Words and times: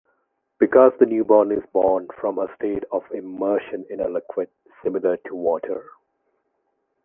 Because 0.57 0.93
the 0.99 1.05
newborn 1.05 1.51
is 1.51 1.63
born 1.73 2.07
from 2.19 2.39
a 2.39 2.47
state 2.55 2.83
of 2.91 3.03
immersion 3.11 3.85
in 3.91 3.99
a 3.99 4.07
liquid 4.09 4.49
similar 4.81 5.17
to 5.27 5.35
water. 5.35 5.91